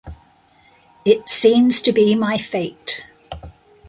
[1.05, 3.03] It seems to be my fate.